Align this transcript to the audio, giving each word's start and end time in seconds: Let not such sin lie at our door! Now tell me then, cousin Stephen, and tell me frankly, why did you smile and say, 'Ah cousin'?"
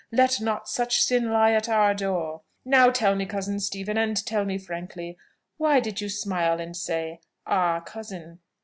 Let 0.11 0.41
not 0.41 0.67
such 0.67 0.99
sin 1.03 1.29
lie 1.31 1.51
at 1.51 1.69
our 1.69 1.93
door! 1.93 2.41
Now 2.65 2.89
tell 2.89 3.13
me 3.13 3.25
then, 3.25 3.29
cousin 3.29 3.59
Stephen, 3.59 3.97
and 3.99 4.17
tell 4.25 4.45
me 4.45 4.57
frankly, 4.57 5.15
why 5.57 5.79
did 5.79 6.01
you 6.01 6.09
smile 6.09 6.59
and 6.59 6.75
say, 6.75 7.19
'Ah 7.45 7.81
cousin'?" 7.81 8.39